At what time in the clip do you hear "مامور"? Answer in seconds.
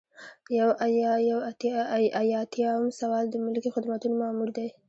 4.21-4.49